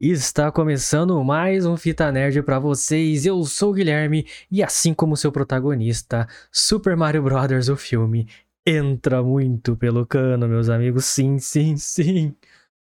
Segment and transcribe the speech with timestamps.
[0.00, 3.26] Está começando mais um Fita Nerd para vocês.
[3.26, 7.68] Eu sou o Guilherme e assim como seu protagonista, Super Mario Bros.
[7.68, 8.28] o filme
[8.64, 11.04] entra muito pelo cano, meus amigos.
[11.04, 12.32] Sim, sim, sim.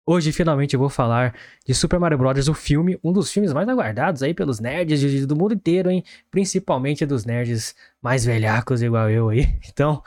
[0.05, 1.35] Hoje finalmente eu vou falar
[1.67, 2.49] de Super Mario Bros.
[2.49, 6.05] o filme, um dos filmes mais aguardados aí pelos nerds do mundo inteiro, hein?
[6.31, 9.59] Principalmente dos nerds mais velhacos igual eu aí.
[9.73, 10.03] Então,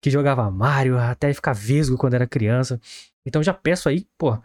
[0.00, 2.80] que jogava Mario até ficar vesgo quando era criança.
[3.26, 4.38] Então já peço aí, pô,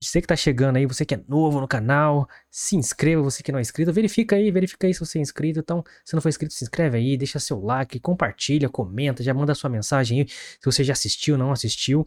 [0.00, 3.50] você que tá chegando aí, você que é novo no canal, se inscreva, você que
[3.50, 5.58] não é inscrito, verifica aí, verifica aí se você é inscrito.
[5.58, 9.54] Então, se não for inscrito, se inscreve aí, deixa seu like, compartilha, comenta, já manda
[9.54, 12.06] sua mensagem aí, se você já assistiu, não assistiu.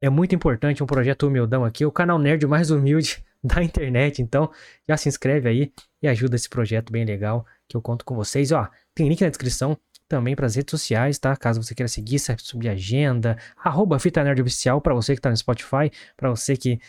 [0.00, 4.22] É muito importante um projeto humildão aqui, o canal nerd mais humilde da internet.
[4.22, 4.50] Então,
[4.88, 5.72] já se inscreve aí
[6.02, 8.52] e ajuda esse projeto bem legal que eu conto com vocês.
[8.52, 9.76] Ó, tem link na descrição
[10.08, 11.36] também para as redes sociais, tá?
[11.36, 15.36] Caso você queira seguir, subir agenda, arroba Fita Nerd Oficial para você que tá no
[15.36, 16.80] Spotify, para você que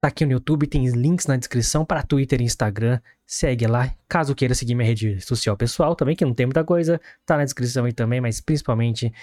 [0.00, 3.00] Tá aqui no YouTube, tem links na descrição para Twitter e Instagram.
[3.26, 3.94] Segue lá.
[4.08, 7.44] Caso queira seguir minha rede social pessoal também, que não tem muita coisa, tá na
[7.44, 9.14] descrição aí também, mas principalmente se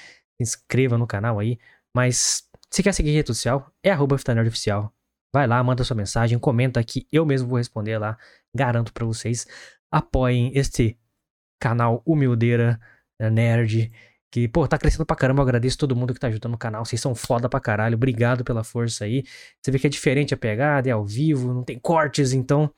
[0.42, 1.58] inscreva no canal aí.
[1.96, 4.92] Mas se quer seguir rede social, é arroba Oficial.
[5.34, 8.18] Vai lá, manda sua mensagem, comenta que eu mesmo vou responder lá.
[8.56, 9.48] Garanto para vocês.
[9.92, 10.98] Apoiem este
[11.60, 12.80] canal Humildeira
[13.20, 13.92] Nerd
[14.34, 15.42] que, pô, tá crescendo pra caramba.
[15.42, 16.84] Eu agradeço todo mundo que tá ajudando no canal.
[16.84, 17.94] Vocês são foda pra caralho.
[17.94, 19.24] Obrigado pela força aí.
[19.62, 22.74] Você vê que é diferente a pegada, é ao vivo, não tem cortes, então.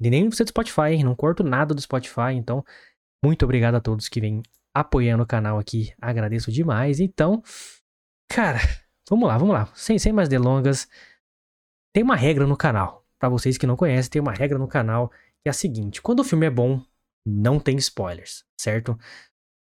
[0.00, 1.04] E nem você do Spotify, hein?
[1.04, 2.64] Não corto nada do Spotify, então.
[3.22, 4.42] Muito obrigado a todos que vêm
[4.74, 5.92] apoiando o canal aqui.
[6.00, 7.00] Agradeço demais.
[7.00, 7.42] Então,
[8.26, 8.58] cara,
[9.10, 9.70] vamos lá, vamos lá.
[9.74, 10.88] Sem, sem mais delongas.
[11.92, 13.04] Tem uma regra no canal.
[13.18, 15.10] Para vocês que não conhecem, tem uma regra no canal
[15.42, 16.82] que é a seguinte: quando o filme é bom,
[17.26, 18.98] não tem spoilers, certo?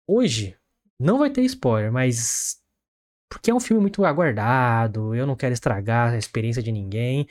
[0.08, 0.56] Hoje,
[1.00, 2.56] não vai ter spoiler, mas.
[3.30, 7.26] Porque é um filme muito aguardado, eu não quero estragar a experiência de ninguém.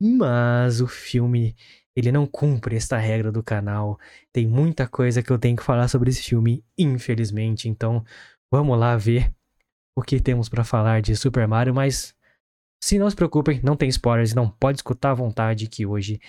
[0.00, 1.56] Mas o filme,
[1.96, 3.98] ele não cumpre esta regra do canal.
[4.32, 7.68] Tem muita coisa que eu tenho que falar sobre esse filme, infelizmente.
[7.68, 8.04] Então,
[8.52, 9.32] vamos lá ver
[9.98, 12.14] o que temos para falar de Super Mario, mas
[12.80, 16.20] se não se preocupem, não tem spoilers, não pode escutar à vontade que hoje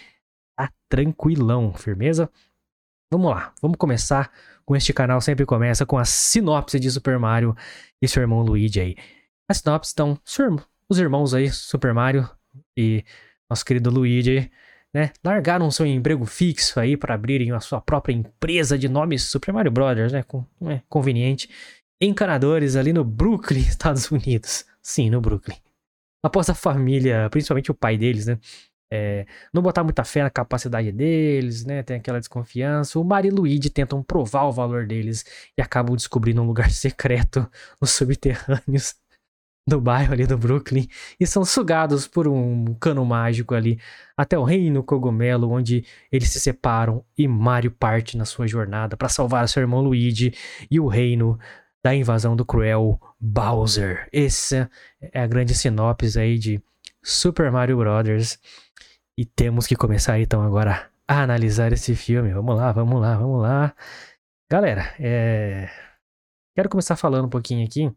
[0.57, 2.31] tá tranquilão, firmeza?
[3.11, 4.31] Vamos lá, vamos começar
[4.63, 7.55] com este canal sempre começa com a sinopse de Super Mario
[7.99, 8.95] e seu irmão Luigi aí.
[9.49, 10.15] A sinopse, então,
[10.87, 12.29] os irmãos aí, Super Mario
[12.77, 13.03] e
[13.49, 14.51] nosso querido Luigi,
[14.93, 19.51] né, largaram seu emprego fixo aí para abrirem a sua própria empresa de nome Super
[19.51, 21.49] Mario Brothers, né, com, é conveniente,
[21.99, 24.65] encanadores ali no Brooklyn, Estados Unidos.
[24.83, 25.57] Sim, no Brooklyn.
[26.23, 28.37] Após a família, principalmente o pai deles, né,
[28.91, 31.83] é, não botar muita fé na capacidade deles, né?
[31.83, 32.99] Tem aquela desconfiança.
[32.99, 35.23] O Mario e Luigi tentam provar o valor deles
[35.57, 37.47] e acabam descobrindo um lugar secreto
[37.79, 38.95] nos subterrâneos
[39.67, 40.87] do bairro ali do Brooklyn
[41.19, 43.79] e são sugados por um cano mágico ali
[44.17, 49.07] até o reino cogumelo, onde eles se separam e Mario parte na sua jornada para
[49.07, 50.33] salvar seu irmão Luigi
[50.71, 51.37] e o reino
[51.83, 54.09] da invasão do cruel Bowser.
[54.11, 54.69] Essa
[54.99, 56.61] é a grande sinopse aí de
[57.03, 58.37] Super Mario Bros.
[59.17, 62.31] E temos que começar então agora a analisar esse filme.
[62.31, 63.75] Vamos lá, vamos lá, vamos lá.
[64.49, 65.69] Galera, é...
[66.55, 67.91] quero começar falando um pouquinho aqui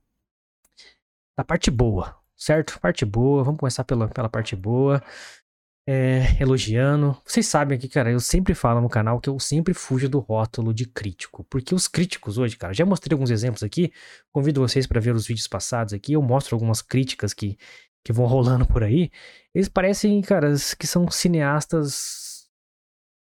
[1.37, 2.79] da parte boa, certo?
[2.81, 5.03] Parte boa, vamos começar pela, pela parte boa.
[5.89, 7.21] É, elogiando.
[7.25, 10.73] Vocês sabem aqui, cara, eu sempre falo no canal que eu sempre fujo do rótulo
[10.73, 11.45] de crítico.
[11.51, 13.93] Porque os críticos hoje, cara, já mostrei alguns exemplos aqui.
[14.33, 16.13] Convido vocês para ver os vídeos passados aqui.
[16.13, 17.59] Eu mostro algumas críticas que
[18.05, 19.11] que vão rolando por aí,
[19.55, 22.33] eles parecem, cara, que são cineastas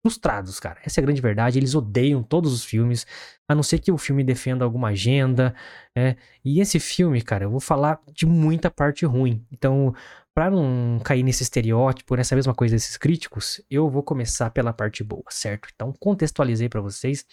[0.06, 0.78] frustrados, cara.
[0.84, 1.58] Essa é a grande verdade.
[1.58, 3.04] Eles odeiam todos os filmes,
[3.48, 5.54] a não ser que o filme defenda alguma agenda,
[5.96, 6.16] né?
[6.44, 9.44] E esse filme, cara, eu vou falar de muita parte ruim.
[9.50, 9.92] Então,
[10.32, 15.02] para não cair nesse estereótipo, nessa mesma coisa desses críticos, eu vou começar pela parte
[15.02, 15.68] boa, certo?
[15.74, 17.24] Então, contextualizei para vocês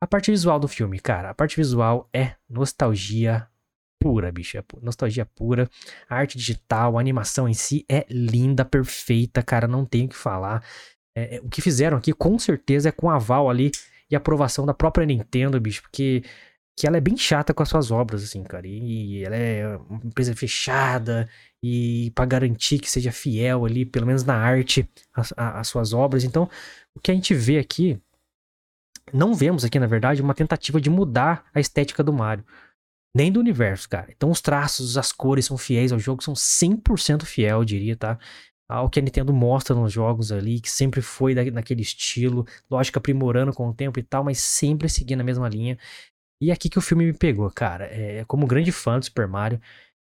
[0.00, 1.30] a parte visual do filme, cara.
[1.30, 3.46] A parte visual é nostalgia
[4.04, 4.58] pura, bicho.
[4.58, 5.66] É nostalgia pura.
[6.06, 9.66] A arte digital, a animação em si é linda, perfeita, cara.
[9.66, 10.62] Não tenho o que falar.
[11.16, 13.70] É, é, o que fizeram aqui, com certeza, é com aval ali
[14.10, 15.80] e aprovação da própria Nintendo, bicho.
[15.80, 16.22] Porque
[16.76, 18.66] que ela é bem chata com as suas obras, assim, cara.
[18.66, 21.26] E ela é uma empresa fechada
[21.62, 24.86] e para garantir que seja fiel ali, pelo menos na arte,
[25.34, 26.24] às suas obras.
[26.24, 26.46] Então,
[26.94, 27.98] o que a gente vê aqui,
[29.14, 32.44] não vemos aqui, na verdade, uma tentativa de mudar a estética do Mario
[33.14, 34.08] nem do universo, cara.
[34.10, 38.18] Então os traços, as cores são fiéis ao jogo, são 100% fiel, eu diria, tá?
[38.68, 42.98] Ao que a Nintendo mostra nos jogos ali, que sempre foi da, naquele estilo, lógico,
[42.98, 45.78] aprimorando com o tempo e tal, mas sempre seguindo a mesma linha.
[46.40, 47.86] E é aqui que o filme me pegou, cara.
[47.86, 49.60] É, como grande fã do Super Mario,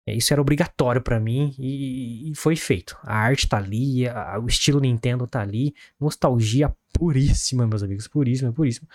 [0.07, 2.97] É, isso era obrigatório para mim e, e, foi feito.
[3.03, 8.51] A arte tá ali, a, o estilo Nintendo tá ali, nostalgia puríssima, meus amigos, puríssima,
[8.53, 8.87] puríssima.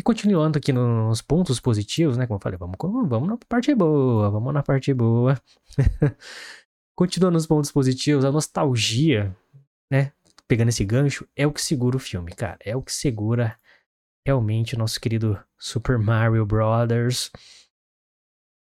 [0.00, 2.26] E continuando aqui nos pontos positivos, né?
[2.26, 5.38] Como eu falei, vamos, vamos na parte boa, vamos na parte boa.
[6.96, 9.36] continuando nos pontos positivos, a nostalgia,
[9.92, 10.10] né?
[10.48, 12.56] Pegando esse gancho, é o que segura o filme, cara.
[12.64, 13.58] É o que segura
[14.26, 17.30] realmente o nosso querido Super Mario Brothers.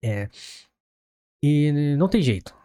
[0.02, 0.30] É,
[1.44, 2.56] e não tem jeito.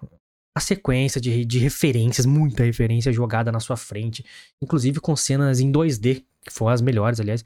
[0.56, 4.24] A sequência de, de referências, muita referência jogada na sua frente,
[4.62, 7.44] inclusive com cenas em 2D, que foram as melhores, aliás.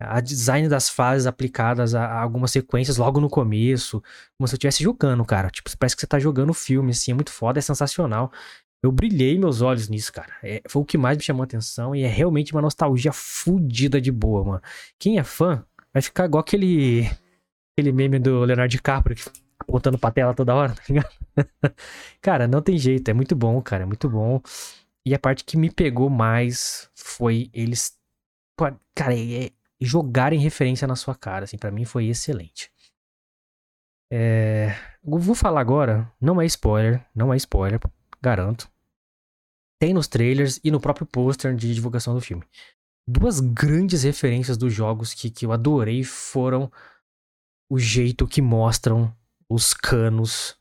[0.00, 4.02] A design das fases aplicadas a, a algumas sequências logo no começo,
[4.36, 5.50] como se eu estivesse jogando, cara.
[5.50, 8.32] Tipo, parece que você tá jogando o filme, assim, é muito foda, é sensacional.
[8.82, 10.34] Eu brilhei meus olhos nisso, cara.
[10.42, 14.00] É, foi o que mais me chamou a atenção e é realmente uma nostalgia fodida
[14.00, 14.62] de boa, mano.
[14.98, 17.08] Quem é fã vai ficar igual aquele,
[17.72, 19.22] aquele meme do Leonardo DiCaprio que
[19.58, 21.10] apontando pra tela toda hora, tá ligado?
[22.20, 24.42] cara, não tem jeito, é muito bom, cara, é muito bom.
[25.06, 27.96] E a parte que me pegou mais foi eles,
[28.94, 29.50] cara, é,
[29.84, 32.72] jogarem referência na sua cara, assim, para mim foi excelente.
[34.12, 37.80] É, vou falar agora, não é spoiler, não é spoiler,
[38.22, 38.70] garanto.
[39.78, 42.44] Tem nos trailers e no próprio pôster de divulgação do filme.
[43.06, 46.70] Duas grandes referências dos jogos que, que eu adorei foram
[47.68, 49.14] o jeito que mostram
[49.48, 50.56] os canos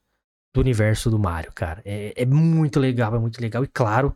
[0.54, 1.82] do universo do Mario, cara.
[1.86, 3.64] É, é muito legal, é muito legal.
[3.64, 4.16] E claro,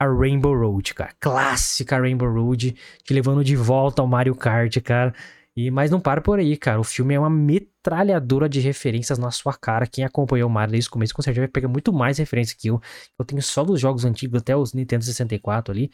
[0.00, 1.12] a Rainbow Road, cara.
[1.20, 5.14] Clássica Rainbow Road, te levando de volta ao Mario Kart, cara.
[5.56, 6.80] E, mas não para por aí, cara.
[6.80, 9.86] O filme é uma metralhadora de referências na sua cara.
[9.86, 12.68] Quem acompanhou o Mario desde o começo, com certeza vai pegar muito mais referência que
[12.68, 12.80] eu.
[13.18, 15.90] Eu tenho só dos jogos antigos, até os Nintendo 64 ali.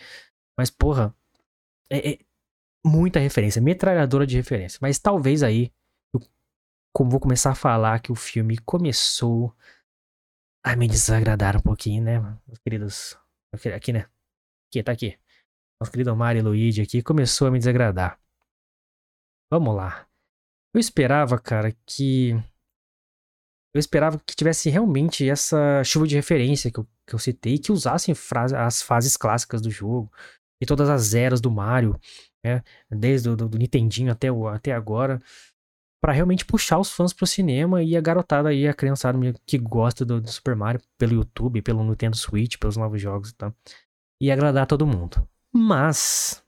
[0.58, 1.14] Mas, porra,
[1.90, 2.18] é, é
[2.84, 4.78] muita referência, metralhadora de referência.
[4.82, 5.72] Mas talvez aí
[6.94, 9.52] como vou começar a falar que o filme começou
[10.62, 13.18] a me desagradar um pouquinho, né, meus queridos.
[13.54, 14.06] Aqui, né?
[14.68, 15.18] Aqui, tá aqui.
[15.80, 18.18] Nosso querido Mario Luigi aqui começou a me desagradar.
[19.50, 20.06] Vamos lá.
[20.74, 22.30] Eu esperava, cara, que.
[23.74, 27.72] Eu esperava que tivesse realmente essa chuva de referência que eu, que eu citei, que
[27.72, 28.14] usassem
[28.56, 30.12] as fases clássicas do jogo
[30.60, 31.98] e todas as eras do Mario,
[32.44, 32.62] né?
[32.90, 35.20] Desde o do, do Nintendinho até, o, até agora
[36.04, 40.04] para realmente puxar os fãs pro cinema e a garotada aí, a criançada que gosta
[40.04, 43.54] do, do, Super Mario pelo YouTube, pelo Nintendo Switch, pelos novos jogos e tal.
[44.20, 45.26] E agradar todo mundo.
[45.50, 46.44] Mas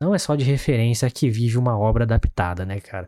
[0.00, 3.06] não é só de referência que vive uma obra adaptada, né, cara?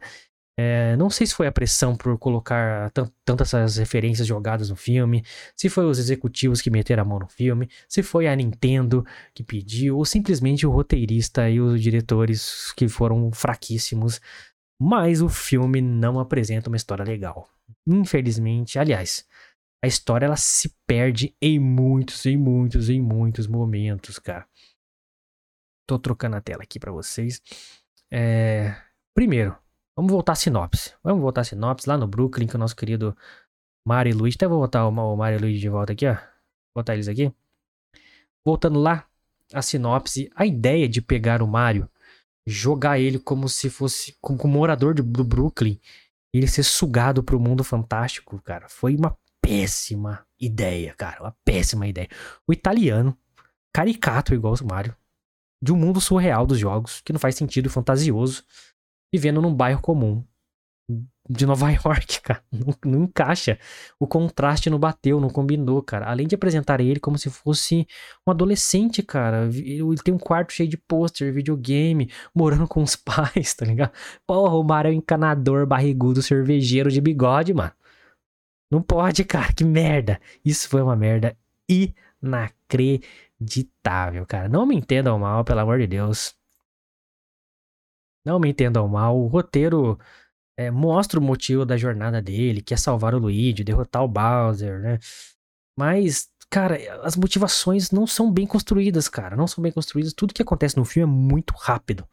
[0.58, 2.90] É, não sei se foi a pressão por colocar
[3.24, 5.24] tantas essas referências jogadas no filme,
[5.56, 9.02] se foi os executivos que meteram a mão no filme, se foi a Nintendo
[9.34, 14.20] que pediu, ou simplesmente o roteirista e os diretores que foram fraquíssimos
[14.80, 17.48] mas o filme não apresenta uma história legal.
[17.86, 19.26] Infelizmente, aliás,
[19.82, 24.46] a história ela se perde em muitos, em muitos, em muitos momentos, cara.
[25.86, 27.40] Tô trocando a tela aqui para vocês.
[28.10, 28.74] É...
[29.14, 29.56] Primeiro,
[29.96, 30.94] vamos voltar à sinopse.
[31.02, 33.16] Vamos voltar à sinopse lá no Brooklyn, que o nosso querido
[33.86, 34.36] Mario e Luigi.
[34.36, 36.14] Até vou botar o Mario e Luigi de volta aqui, ó.
[36.14, 37.32] Vou botar eles aqui.
[38.44, 39.08] Voltando lá,
[39.52, 41.88] a sinopse, a ideia de pegar o Mario
[42.46, 45.80] jogar ele como se fosse como, como morador de, do Brooklyn
[46.32, 51.86] e ele ser sugado pro mundo fantástico, cara, foi uma péssima ideia, cara, uma péssima
[51.86, 52.08] ideia.
[52.46, 53.16] O italiano,
[53.72, 54.94] caricato igual o Mario,
[55.62, 58.44] de um mundo surreal dos jogos, que não faz sentido, fantasioso,
[59.12, 60.24] vivendo num bairro comum
[61.28, 62.42] de Nova York, cara.
[62.52, 63.58] Não, não, encaixa.
[63.98, 66.06] O contraste não bateu, não combinou, cara.
[66.06, 67.86] Além de apresentar ele como se fosse
[68.26, 69.46] um adolescente, cara.
[69.46, 73.92] Ele tem um quarto cheio de pôster, videogame, morando com os pais, tá ligado?
[74.26, 77.72] Porra, o Mario é um encanador, barrigudo, cervejeiro de bigode, mano.
[78.70, 79.52] Não pode, cara.
[79.52, 80.20] Que merda.
[80.44, 81.36] Isso foi uma merda
[81.68, 84.48] inacreditável, cara.
[84.48, 86.34] Não me entendam mal, pelo amor de Deus.
[88.24, 89.16] Não me entendam mal.
[89.16, 89.98] O roteiro
[90.56, 94.80] é, mostra o motivo da jornada dele, que é salvar o Luigi, derrotar o Bowser,
[94.80, 94.98] né?
[95.78, 99.36] Mas, cara, as motivações não são bem construídas, cara.
[99.36, 100.14] Não são bem construídas.
[100.14, 102.08] Tudo que acontece no filme é muito rápido.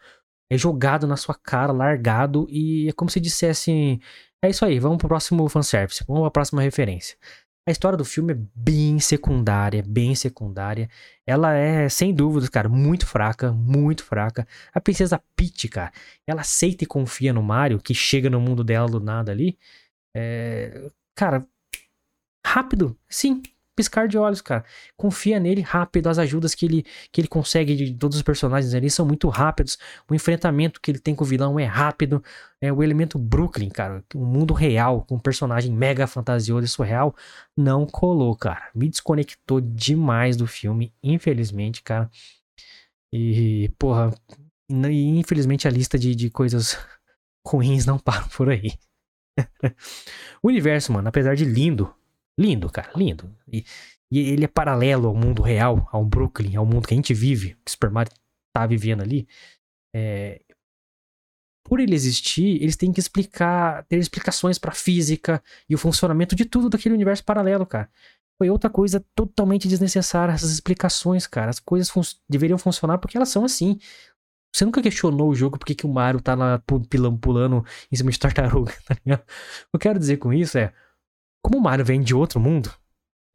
[0.52, 4.00] É jogado na sua cara, largado, e é como se dissesse:
[4.44, 7.18] é isso aí, vamos pro próximo fanservice, vamos pra próxima referência.
[7.66, 10.90] A história do filme é bem secundária, bem secundária.
[11.26, 14.46] Ela é, sem dúvidas, cara, muito fraca, muito fraca.
[14.74, 15.94] A princesa Peach, cara,
[16.28, 19.58] ela aceita e confia no Mario, que chega no mundo dela do nada ali.
[20.16, 20.92] É...
[21.16, 21.48] Cara,
[22.46, 23.42] rápido, sim,
[23.76, 24.64] piscar de olhos, cara.
[24.96, 28.90] Confia nele rápido, as ajudas que ele, que ele consegue de todos os personagens ali
[28.90, 29.78] são muito rápidos.
[30.10, 32.24] O enfrentamento que ele tem com o vilão é rápido.
[32.62, 34.04] É o elemento Brooklyn, cara.
[34.16, 37.16] Um mundo real, com um personagem mega fantasioso e surreal,
[37.58, 38.70] não colou, cara.
[38.74, 42.10] Me desconectou demais do filme, infelizmente, cara.
[43.12, 44.12] E, porra,
[44.70, 46.78] infelizmente a lista de, de coisas
[47.46, 48.74] ruins não para por aí.
[50.42, 51.94] o universo, mano, apesar de lindo,
[52.40, 53.36] lindo, cara, lindo.
[53.48, 53.66] E,
[54.12, 57.56] e, ele é paralelo ao mundo real, ao Brooklyn, ao mundo que a gente vive,
[57.64, 58.14] que o Super Mario
[58.54, 59.28] tá vivendo ali.
[59.96, 60.42] É,
[61.64, 66.46] por ele existir, eles têm que explicar, ter explicações para física e o funcionamento de
[66.46, 67.90] tudo daquele universo paralelo, cara.
[68.38, 71.50] Foi outra coisa totalmente desnecessária essas explicações, cara.
[71.50, 73.80] As coisas fun deveriam funcionar porque elas são assim.
[74.54, 78.12] Você nunca questionou o jogo porque que o Mario tá lá pulando, pulando em cima
[78.12, 79.22] de tartaruga, tá ligado?
[79.22, 80.74] O que eu quero dizer com isso é,
[81.44, 82.74] como o Mario vem de outro mundo,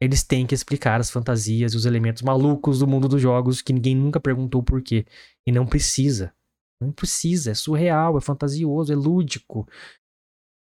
[0.01, 3.73] eles têm que explicar as fantasias e os elementos malucos do mundo dos jogos que
[3.73, 5.05] ninguém nunca perguntou por quê.
[5.47, 6.33] E não precisa.
[6.81, 9.69] Não precisa, é surreal, é fantasioso, é lúdico.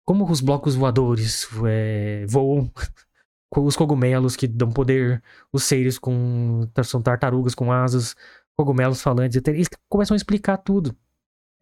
[0.06, 2.72] Como os blocos voadores é, voam,
[3.54, 5.22] os cogumelos que dão poder,
[5.52, 6.68] os seres com.
[6.84, 8.16] são tartarugas com asas,
[8.56, 10.96] cogumelos falantes, eles começam a explicar tudo.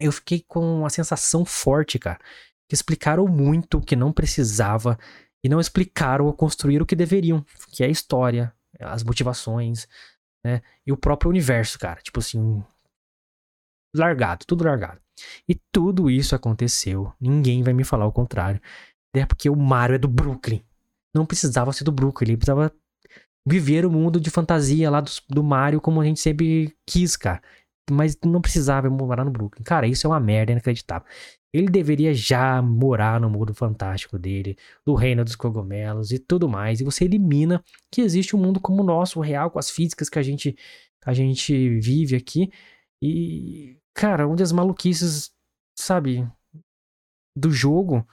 [0.01, 2.21] Eu fiquei com uma sensação forte, cara.
[2.69, 4.99] Que explicaram muito que não precisava
[5.45, 9.87] e não explicaram ou construíram o que deveriam, que é a história, as motivações,
[10.43, 10.63] né?
[10.87, 12.01] E o próprio universo, cara.
[12.01, 12.65] Tipo assim.
[13.95, 15.01] Largado, tudo largado.
[15.49, 17.13] E tudo isso aconteceu.
[17.21, 18.61] Ninguém vai me falar o contrário.
[19.15, 20.65] É porque o Mario é do Brooklyn.
[21.15, 22.73] Não precisava ser do Brooklyn, ele precisava
[23.47, 27.41] viver o mundo de fantasia lá do, do Mario como a gente sempre quis, cara.
[27.89, 29.63] Mas não precisava morar no Brooklyn.
[29.63, 31.07] Cara, isso é uma merda inacreditável.
[31.55, 36.81] Ele deveria já morar no mundo fantástico dele, do reino dos cogumelos e tudo mais.
[36.81, 40.19] E você elimina que existe um mundo como o nosso, real, com as físicas que
[40.19, 40.57] a gente,
[41.07, 42.51] a gente vive aqui.
[43.01, 45.31] E, cara, onde as maluquices,
[45.79, 46.29] sabe,
[47.37, 48.05] do jogo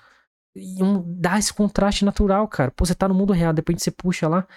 [0.55, 2.69] iam dar esse contraste natural, cara.
[2.69, 4.47] Pô, você tá no mundo real, depois você puxa lá.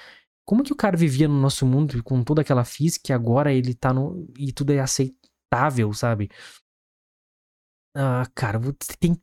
[0.45, 3.73] Como que o cara vivia no nosso mundo com toda aquela física e agora ele
[3.73, 4.29] tá no.
[4.39, 6.31] e tudo é aceitável, sabe?
[7.95, 9.21] Ah, cara, você tem.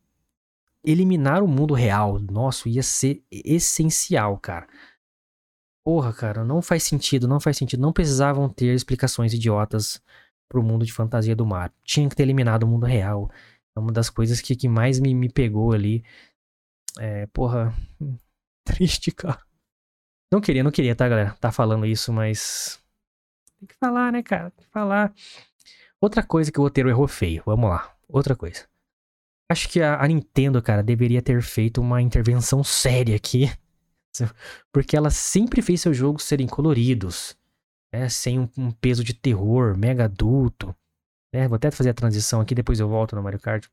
[0.84, 4.66] Eliminar o mundo real nosso ia ser essencial, cara.
[5.84, 7.80] Porra, cara, não faz sentido, não faz sentido.
[7.80, 10.02] Não precisavam ter explicações idiotas
[10.48, 11.72] pro mundo de fantasia do mar.
[11.84, 13.30] Tinha que ter eliminado o mundo real.
[13.76, 16.04] É uma das coisas que, que mais me, me pegou ali.
[16.98, 17.74] É, porra,
[18.64, 19.40] triste, cara.
[20.32, 21.34] Não queria, não queria, tá, galera?
[21.40, 22.82] Tá falando isso, mas.
[23.58, 24.50] Tem que falar, né, cara?
[24.50, 25.12] Tem que falar.
[26.00, 27.42] Outra coisa que o roteiro errou feio.
[27.44, 27.91] Vamos lá.
[28.12, 28.68] Outra coisa.
[29.50, 33.46] Acho que a, a Nintendo, cara, deveria ter feito uma intervenção séria aqui.
[34.72, 37.36] Porque ela sempre fez seus jogos serem coloridos.
[37.92, 38.08] Né?
[38.08, 40.74] Sem um, um peso de terror, mega adulto.
[41.34, 41.48] Né?
[41.48, 43.66] Vou até fazer a transição aqui, depois eu volto no Mario Kart.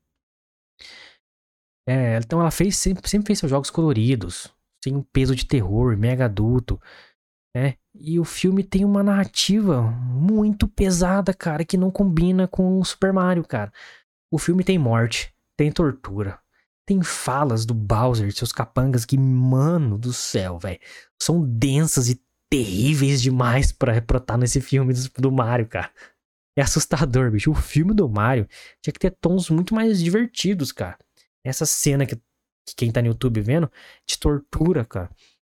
[1.86, 5.96] É, então ela fez, sempre, sempre fez seus jogos coloridos sem um peso de terror,
[5.96, 6.80] mega adulto,
[7.54, 7.74] né?
[7.94, 13.12] E o filme tem uma narrativa muito pesada, cara, que não combina com o Super
[13.12, 13.72] Mario, cara.
[14.30, 16.38] O filme tem morte, tem tortura,
[16.86, 20.80] tem falas do Bowser e seus capangas que, mano do céu, velho,
[21.20, 25.90] são densas e terríveis demais pra estar nesse filme do, do Mario, cara.
[26.56, 27.50] É assustador, bicho.
[27.50, 28.48] O filme do Mario
[28.82, 30.98] tinha que ter tons muito mais divertidos, cara.
[31.44, 32.20] Essa cena que
[32.70, 33.70] que quem tá no YouTube vendo,
[34.06, 35.10] te tortura, cara.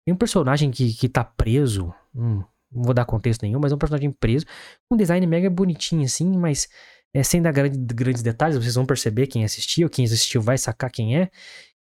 [0.04, 3.74] Tem um personagem que, que tá preso, hum, não vou dar contexto nenhum, mas é
[3.74, 4.46] um personagem preso,
[4.90, 6.68] um design mega bonitinho assim, mas
[7.14, 10.90] é, sem dar grande, grandes detalhes, vocês vão perceber quem assistiu, quem assistiu vai sacar
[10.90, 11.30] quem é,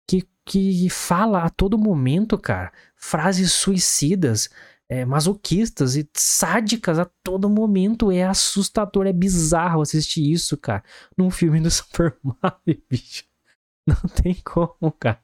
[0.07, 4.49] que, que fala a todo momento, cara, frases suicidas,
[4.89, 8.11] é, masoquistas e sádicas a todo momento.
[8.11, 10.83] É assustador, é bizarro assistir isso, cara,
[11.17, 13.25] num filme do Super Mario, bicho.
[13.87, 15.21] Não tem como, cara.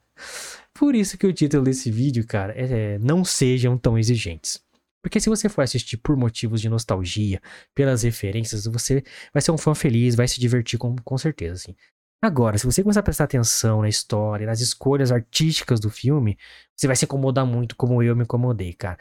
[0.73, 4.64] Por isso que o título desse vídeo, cara, é Não Sejam Tão Exigentes.
[5.05, 7.39] Porque se você for assistir por motivos de nostalgia,
[7.75, 11.75] pelas referências, você vai ser um fã feliz, vai se divertir com, com certeza, assim.
[12.19, 16.39] Agora, se você começar a prestar atenção na história, nas escolhas artísticas do filme,
[16.75, 18.97] você vai se incomodar muito, como eu me incomodei, cara.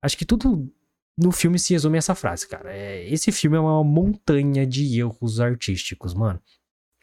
[0.00, 0.72] Acho que tudo
[1.20, 2.72] no filme se resume a essa frase, cara.
[2.72, 6.40] É, esse filme é uma montanha de erros artísticos, mano.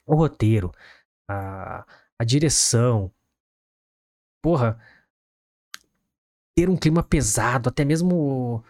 [0.06, 0.72] O roteiro,
[1.30, 1.86] a,
[2.18, 3.12] a direção.
[4.42, 4.80] Porra,
[6.56, 8.64] ter um clima pesado, até mesmo.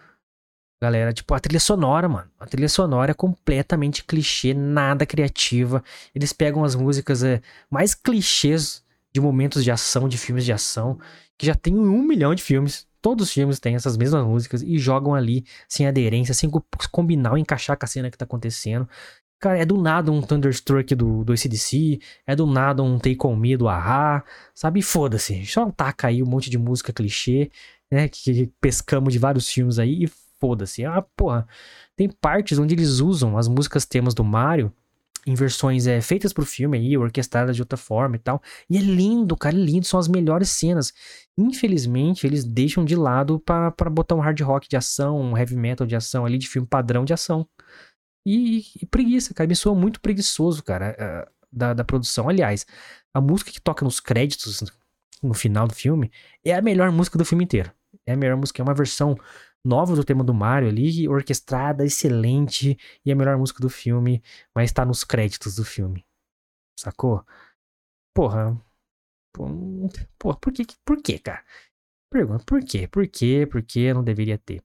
[0.81, 2.29] Galera, tipo, a trilha sonora, mano.
[2.39, 5.83] A trilha sonora é completamente clichê, nada criativa.
[6.13, 10.99] Eles pegam as músicas é, mais clichês de momentos de ação, de filmes de ação,
[11.37, 12.85] que já tem um milhão de filmes.
[13.01, 16.49] todos os filmes têm essas mesmas músicas e jogam ali sem aderência, sem
[16.91, 18.89] combinar ou encaixar com a cena que tá acontecendo.
[19.39, 23.35] Cara, é do nada um Thunderstruck do, do ACDC, é do nada um Take On
[23.35, 24.23] Me do Ahá,
[24.53, 24.81] sabe?
[24.81, 27.51] Foda-se, só taca aí um monte de música clichê,
[27.91, 28.07] né?
[28.07, 30.07] Que, que pescamos de vários filmes aí e
[30.39, 30.85] foda-se.
[30.85, 31.47] Ah, porra,
[31.95, 34.71] tem partes onde eles usam as músicas temas do Mario
[35.25, 38.41] em versões é, feitas pro filme aí, orquestradas de outra forma e tal.
[38.69, 40.93] E é lindo, cara, é lindo, são as melhores cenas.
[41.37, 45.87] Infelizmente, eles deixam de lado para botar um hard rock de ação, um heavy metal
[45.87, 47.47] de ação ali, de filme padrão de ação.
[48.25, 52.27] E, e preguiça, cara, me soa muito preguiçoso, cara, uh, da, da produção.
[52.27, 52.65] Aliás,
[53.13, 54.63] a música que toca nos créditos
[55.22, 56.12] no final do filme
[56.44, 57.72] é a melhor música do filme inteiro.
[58.05, 59.15] É a melhor música, é uma versão
[59.63, 64.72] nova do tema do Mario ali, orquestrada, excelente, e a melhor música do filme, mas
[64.72, 66.05] tá nos créditos do filme.
[66.79, 67.25] Sacou?
[68.13, 68.60] Porra.
[70.17, 71.44] Porra, por que, por que, cara?
[72.10, 72.88] Pergunta, por quê?
[72.88, 73.46] Por quê?
[73.50, 74.63] Por que não deveria ter?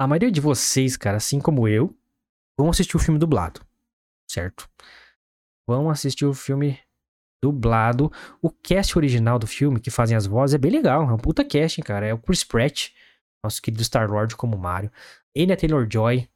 [0.00, 1.96] A maioria de vocês, cara, assim como eu,
[2.58, 3.60] vão assistir o filme dublado,
[4.30, 4.68] certo?
[5.68, 6.78] Vão assistir o filme
[7.42, 8.10] dublado.
[8.42, 11.08] O cast original do filme, que fazem as vozes, é bem legal.
[11.08, 12.06] É um puta casting, cara.
[12.06, 12.90] É o Chris Pratt,
[13.44, 14.90] nosso querido Star-Lord como Mario.
[15.36, 16.28] Anya Taylor-Joy,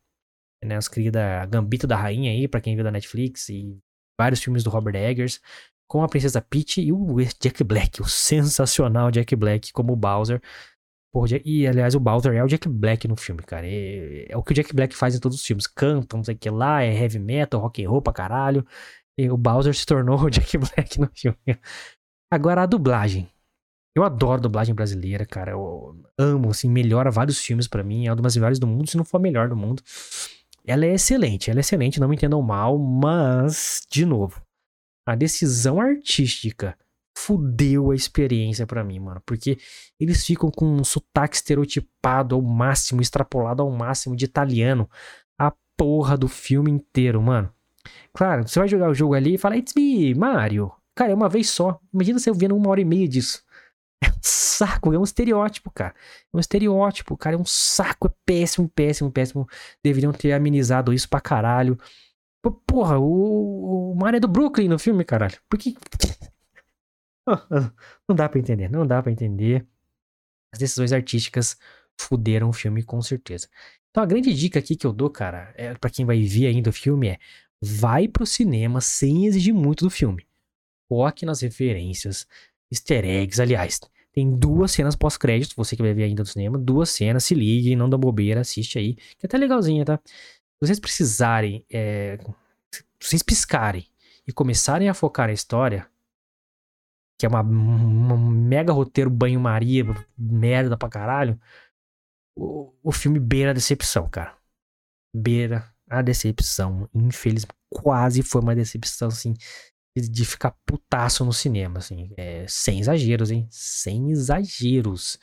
[0.65, 3.79] né, nossa querida Gambita da Rainha aí, pra quem viu da Netflix, e
[4.21, 5.41] vários filmes do Robert Eggers,
[5.89, 10.43] com a Princesa Peach e o Jack Black, o sensacional Jack Black como Bowser.
[11.45, 13.67] E aliás, o Bowser é o Jack Black no filme, cara.
[13.67, 15.67] É, é, o que o Jack Black faz em todos os filmes.
[15.67, 18.67] Canta, não sei o que lá, é heavy metal, rock and roll pra caralho.
[19.19, 21.39] E o Bowser se tornou o Jack Black no filme.
[22.33, 23.29] Agora a dublagem.
[23.97, 25.53] Eu adoro dublagem brasileira, cara.
[25.53, 28.07] Eu amo, assim, melhora vários filmes para mim.
[28.07, 29.83] É uma das melhores do mundo, se não for a melhor do mundo.
[30.65, 34.43] Ela é excelente, ela é excelente, não me entendam mal, mas, de novo,
[35.07, 36.77] a decisão artística
[37.19, 39.21] fudeu a experiência para mim, mano.
[39.27, 39.59] Porque
[39.99, 44.89] eles ficam com um sotaque estereotipado ao máximo, extrapolado ao máximo de italiano.
[45.39, 47.53] A porra do filme inteiro, mano.
[48.15, 50.73] Claro, você vai jogar o jogo ali e fala, It's me, Mario.
[50.95, 51.81] Cara, é uma vez só.
[51.93, 53.43] Imagina você vendo uma hora e meia disso.
[54.01, 55.93] É um saco, é um estereótipo, cara.
[56.33, 57.35] É um estereótipo, cara.
[57.35, 59.45] É um saco, é péssimo, péssimo, péssimo.
[59.83, 61.77] Deveriam ter amenizado isso pra caralho.
[62.65, 65.37] Porra, o, o Mario é do Brooklyn no filme, caralho.
[65.49, 65.77] Por que.
[68.09, 69.67] Não dá pra entender, não dá pra entender.
[70.53, 71.59] As decisões artísticas
[72.01, 73.49] fuderam o filme com certeza.
[73.91, 76.71] Então a grande dica aqui que eu dou, cara, é para quem vai ver ainda
[76.71, 77.19] o filme é:
[77.61, 80.27] vai pro cinema sem exigir muito do filme.
[80.89, 82.27] Foque nas referências,
[82.71, 83.81] easter eggs, aliás.
[84.13, 87.77] Tem duas cenas pós-crédito, você que vai ver ainda no cinema, duas cenas, se ligue,
[87.77, 90.01] não dá bobeira, assiste aí, que é até legalzinha, tá?
[90.07, 92.19] Se vocês precisarem, é,
[92.73, 93.87] se vocês piscarem
[94.27, 95.87] e começarem a focar na história,
[97.19, 99.85] que é uma, uma mega roteiro banho-maria,
[100.17, 101.39] merda pra caralho,
[102.37, 104.37] o, o filme beira a decepção, cara.
[105.15, 106.89] Beira a decepção.
[106.95, 109.35] Infelizmente, quase foi uma decepção, assim,
[109.97, 112.13] de ficar putaço no cinema, assim.
[112.17, 113.49] É, sem exageros, hein?
[113.51, 115.19] Sem exageros.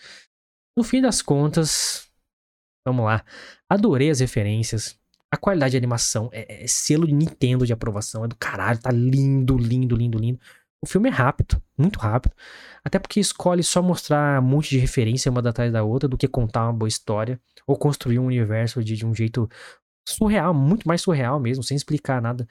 [0.77, 2.09] No fim das contas,
[2.85, 3.23] vamos lá.
[3.69, 4.99] Adorei as referências.
[5.31, 8.25] A qualidade de animação é, é selo de Nintendo de aprovação.
[8.25, 10.39] É do caralho, tá lindo, lindo, lindo, lindo.
[10.85, 12.31] O filme é rápido, muito rápido.
[12.83, 16.27] Até porque escolhe só mostrar um monte de referência uma atrás da outra do que
[16.27, 17.41] contar uma boa história.
[17.65, 19.49] Ou construir um universo de, de um jeito
[20.07, 22.47] surreal, muito mais surreal mesmo, sem explicar nada.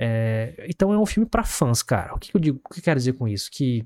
[0.00, 2.14] É, então é um filme para fãs, cara.
[2.14, 2.60] O que, eu digo?
[2.64, 3.50] O que eu quero dizer com isso?
[3.50, 3.84] Que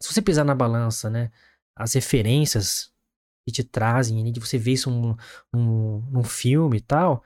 [0.00, 1.32] se você pisar na balança, né,
[1.74, 2.92] as referências
[3.44, 4.90] que te trazem, de você ver isso
[5.52, 7.24] num, num filme e tal,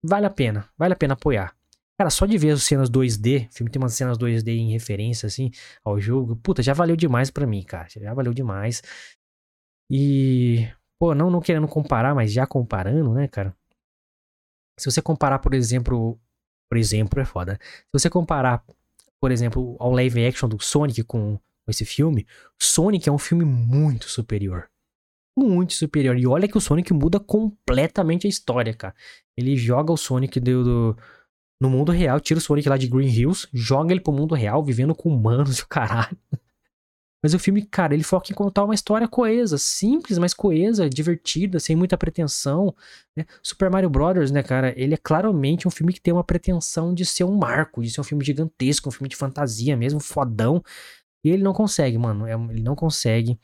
[0.00, 1.56] vale a pena, vale a pena apoiar.
[2.00, 5.26] Cara, só de ver as cenas 2D, o filme tem umas cenas 2D em referência,
[5.26, 5.50] assim,
[5.84, 8.82] ao jogo, puta, já valeu demais para mim, cara, já valeu demais.
[9.90, 10.66] E,
[10.98, 13.54] pô, não, não querendo comparar, mas já comparando, né, cara?
[14.78, 16.18] Se você comparar, por exemplo,
[16.70, 17.58] por exemplo, é foda.
[17.60, 18.64] Se você comparar,
[19.20, 22.26] por exemplo, ao live action do Sonic com, com esse filme,
[22.58, 24.70] Sonic é um filme muito superior.
[25.36, 26.16] Muito superior.
[26.16, 28.94] E olha que o Sonic muda completamente a história, cara.
[29.36, 30.96] Ele joga o Sonic do, do
[31.60, 34.64] no mundo real, tira o Sonic lá de Green Hills, joga ele pro mundo real,
[34.64, 36.16] vivendo com humanos e o caralho.
[37.22, 41.60] Mas o filme, cara, ele foca em contar uma história coesa, simples, mas coesa, divertida,
[41.60, 42.74] sem muita pretensão.
[43.14, 43.26] Né?
[43.42, 47.04] Super Mario Brothers, né, cara, ele é claramente um filme que tem uma pretensão de
[47.04, 50.62] ser um marco, de ser um filme gigantesco, um filme de fantasia mesmo, fodão.
[51.22, 53.38] E ele não consegue, mano, é ele não consegue.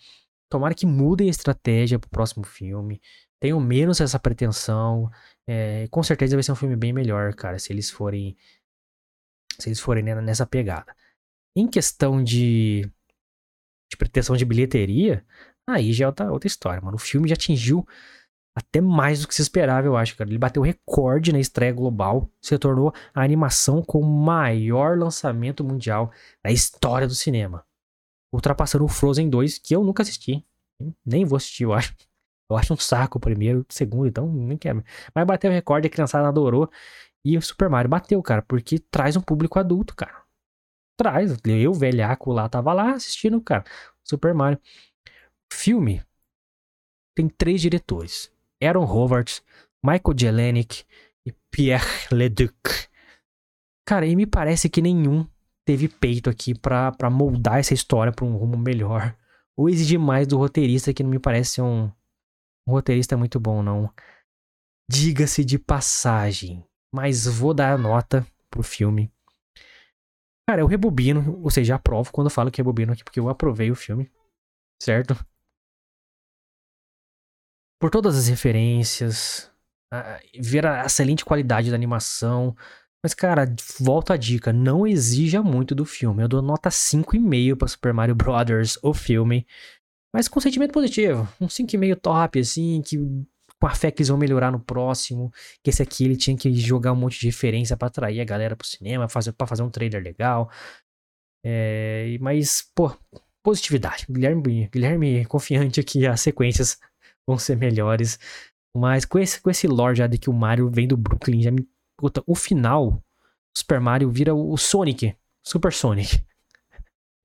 [0.48, 2.98] Tomara que mudem a estratégia pro próximo filme.
[3.40, 5.10] Tenham menos essa pretensão.
[5.46, 8.36] É, com certeza vai ser um filme bem melhor, cara, se eles forem.
[9.58, 10.94] Se eles forem nessa pegada.
[11.56, 12.90] Em questão de
[13.90, 15.24] de pretensão de bilheteria,
[15.66, 16.96] aí já é outra, outra história, mano.
[16.96, 17.86] O filme já atingiu
[18.54, 20.30] até mais do que se esperava, eu acho, cara.
[20.30, 26.10] Ele bateu recorde na estreia global, se tornou a animação com o maior lançamento mundial
[26.42, 27.64] da história do cinema.
[28.32, 30.44] Ultrapassando o Frozen 2, que eu nunca assisti.
[31.04, 31.94] Nem vou assistir, eu acho.
[32.48, 34.84] Eu acho um saco o primeiro, o segundo, então nem quero.
[35.14, 36.70] Mas bateu o recorde, a criançada adorou.
[37.24, 40.22] E o Super Mario bateu, cara, porque traz um público adulto, cara.
[40.96, 41.36] Traz.
[41.44, 43.64] Eu, velhaco lá, tava lá assistindo, cara.
[44.04, 44.60] Super Mario.
[45.52, 46.02] Filme
[47.16, 48.30] tem três diretores.
[48.62, 49.42] Aaron Howard,
[49.82, 50.84] Michael Jelenic
[51.26, 52.54] e Pierre Leduc.
[53.84, 55.26] Cara, e me parece que nenhum
[55.64, 59.16] teve peito aqui para moldar essa história para um rumo melhor.
[59.56, 61.90] Ou exigir mais do roteirista, que não me parece um,
[62.66, 63.92] um roteirista muito bom, não.
[64.90, 69.12] Diga-se de passagem, mas vou dar nota pro filme.
[70.48, 73.70] Cara, eu rebobino, ou seja, aprovo quando eu falo que rebobino aqui, porque eu aprovei
[73.70, 74.10] o filme,
[74.80, 75.14] certo?
[77.80, 79.50] Por todas as referências,
[79.92, 82.56] a, ver a excelente qualidade da animação.
[83.02, 83.44] Mas, cara,
[83.78, 86.22] volta a dica, não exija muito do filme.
[86.22, 89.46] Eu dou nota 5,5 para Super Mario Brothers, o filme.
[90.16, 91.28] Mas com sentimento positivo.
[91.38, 92.96] Um 5,5 top, assim, que
[93.60, 95.30] com a fé que eles vão melhorar no próximo.
[95.62, 98.56] Que esse aqui ele tinha que jogar um monte de referência para atrair a galera
[98.56, 100.50] pro cinema, fazer, pra fazer um trailer legal.
[101.44, 102.96] É, mas, pô,
[103.42, 104.06] positividade.
[104.08, 106.78] Guilherme, Guilherme confiante aqui, as sequências
[107.26, 108.18] vão ser melhores.
[108.74, 111.50] Mas com esse, com esse lore já de que o Mario vem do Brooklyn, já
[111.50, 111.68] me.
[111.94, 113.02] Puta, o final, o
[113.54, 115.14] Super Mario vira o Sonic.
[115.46, 116.24] Super Sonic.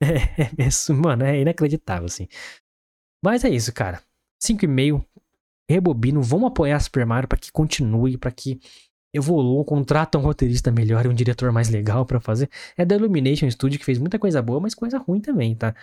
[0.03, 2.27] É, é, mano, é inacreditável, assim.
[3.23, 4.01] Mas é isso, cara.
[4.43, 5.05] 5,5.
[5.69, 6.21] Rebobino.
[6.21, 8.59] Vamos apoiar Super Mario para que continue, para que
[9.13, 12.49] evolua, contrata um roteirista melhor e um diretor mais legal para fazer.
[12.77, 15.75] É da Illumination Studio que fez muita coisa boa, mas coisa ruim também, tá?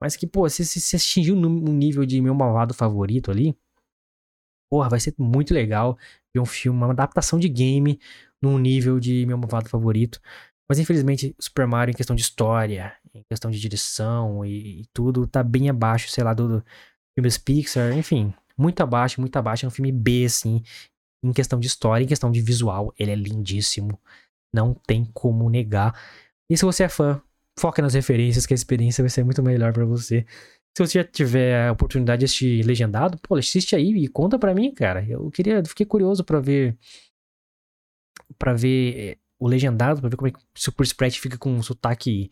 [0.00, 3.56] Mas que, pô, se, se, se atingir um nível de meu malvado favorito ali,
[4.70, 5.96] porra, vai ser muito legal
[6.34, 8.00] ver um filme, uma adaptação de game
[8.40, 10.20] num nível de meu malvado favorito.
[10.72, 15.26] Mas infelizmente, Super Mario em questão de história, em questão de direção e, e tudo,
[15.26, 16.64] tá bem abaixo, sei lá, do, do
[17.14, 19.66] filmes Pixar, enfim, muito abaixo, muito abaixo.
[19.66, 20.62] É um filme B, assim,
[21.22, 24.00] em questão de história, em questão de visual, ele é lindíssimo.
[24.50, 25.94] Não tem como negar.
[26.48, 27.20] E se você é fã,
[27.60, 30.24] foca nas referências, que a experiência vai ser muito melhor para você.
[30.74, 34.54] Se você já tiver a oportunidade de assistir legendado, pô, assiste aí e conta para
[34.54, 35.04] mim, cara.
[35.06, 36.78] Eu queria, fiquei curioso para ver
[38.38, 41.52] para ver eh, o legendado, pra ver como é que o Super Spread fica com
[41.52, 42.30] um sotaque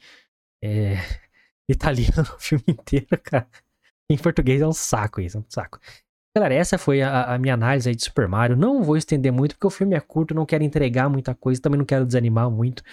[0.62, 0.94] é,
[1.68, 3.48] italiano o filme inteiro, cara.
[4.08, 5.80] Em português é um saco isso, é um saco.
[6.36, 8.56] Galera, essa foi a, a, minha análise aí de Super Mario.
[8.56, 11.78] Não vou estender muito, porque o filme é curto, não quero entregar muita coisa, também
[11.78, 12.84] não quero desanimar muito.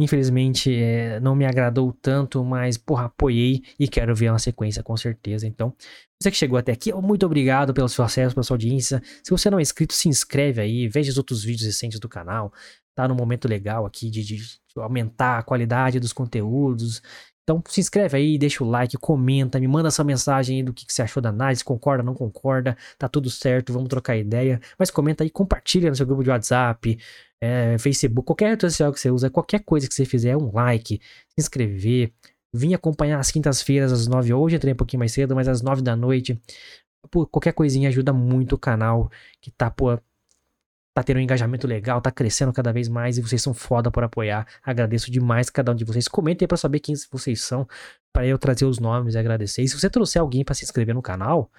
[0.00, 4.96] Infelizmente, é, não me agradou tanto, mas, porra, apoiei e quero ver uma sequência com
[4.96, 5.46] certeza.
[5.46, 5.74] Então,
[6.20, 9.02] você que chegou até aqui, muito obrigado pelo seu acesso, pela sua audiência.
[9.22, 12.52] Se você não é inscrito, se inscreve aí, veja os outros vídeos recentes do canal.
[12.96, 17.02] Tá num momento legal aqui de, de aumentar a qualidade dos conteúdos.
[17.42, 20.84] Então se inscreve aí, deixa o like, comenta, me manda essa mensagem aí do que,
[20.84, 24.60] que você achou da análise, concorda, não concorda, tá tudo certo, vamos trocar ideia.
[24.78, 26.98] Mas comenta aí, compartilha no seu grupo de WhatsApp,
[27.40, 31.00] é, Facebook, qualquer rede social que você usa, qualquer coisa que você fizer, um like,
[31.28, 32.12] se inscrever,
[32.52, 35.82] vim acompanhar às quintas-feiras às nove, hoje entrei um pouquinho mais cedo, mas às nove
[35.82, 36.40] da noite.
[37.30, 39.08] Qualquer coisinha ajuda muito o canal,
[39.40, 39.96] que tá, pô,
[40.96, 44.02] tá tendo um engajamento legal, tá crescendo cada vez mais e vocês são foda por
[44.02, 44.46] apoiar.
[44.64, 46.08] Agradeço demais cada um de vocês.
[46.08, 47.68] Comentem aí pra saber quem vocês são,
[48.10, 49.60] para eu trazer os nomes e agradecer.
[49.60, 51.50] E se você trouxer alguém para se inscrever no canal,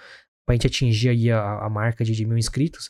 [0.44, 2.90] pra gente atingir aí a, a marca de, de mil inscritos,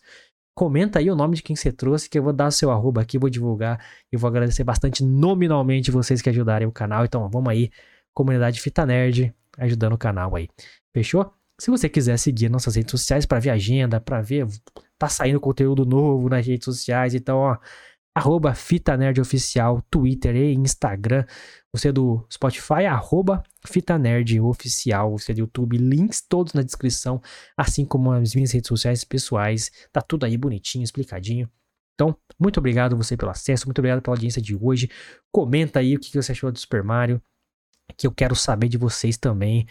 [0.55, 3.17] comenta aí o nome de quem você trouxe, que eu vou dar seu arroba aqui,
[3.17, 7.03] vou divulgar e vou agradecer bastante nominalmente vocês que ajudarem o canal.
[7.03, 7.69] Então vamos aí,
[8.13, 10.47] comunidade Fita Nerd, ajudando o canal aí.
[10.93, 11.36] Fechou?
[11.59, 14.47] Se você quiser seguir nossas redes sociais para ver agenda, para ver
[14.97, 17.57] tá saindo conteúdo novo nas redes sociais, então ó,
[18.17, 21.23] arroba Fita Nerd Oficial, Twitter e Instagram.
[21.71, 25.17] Você é do Spotify, arroba Fita Nerd Oficial.
[25.17, 27.21] Você é do YouTube, links todos na descrição,
[27.55, 29.71] assim como as minhas redes sociais pessoais.
[29.91, 31.47] Tá tudo aí bonitinho, explicadinho.
[31.93, 34.89] Então, muito obrigado você pelo acesso, muito obrigado pela audiência de hoje.
[35.31, 37.21] Comenta aí o que você achou do Super Mario,
[37.95, 39.67] que eu quero saber de vocês também.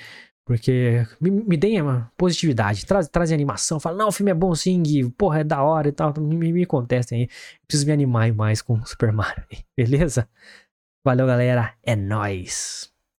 [0.47, 4.55] Porque me, me deem uma positividade, traz, trazem animação, fala, não, o filme é bom
[4.55, 6.15] sim, Gui, porra, é da hora e tal.
[6.19, 7.29] Me, me, me contestem aí.
[7.67, 9.45] Preciso me animar mais com Super Mario,
[9.77, 10.29] beleza?
[11.05, 11.75] Valeu, galera.
[11.83, 12.96] É nóis.